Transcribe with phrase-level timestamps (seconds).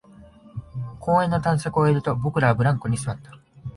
[0.99, 3.39] 公園の探索を終えると、僕らはブランコに座った